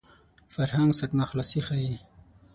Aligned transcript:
فرهنګ 0.53 0.89
سرناخلاصي 0.99 1.59
ښيي 1.67 1.95